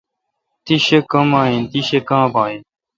تی 0.65 0.75
شی 0.85 0.97
کما 1.11 1.41
این؟ 1.49 1.63
تی 1.71 1.79
شی 1.87 1.99
کا 2.07 2.17
ں 2.23 2.31
باگہ 2.33 2.43
این۔ 2.49 2.61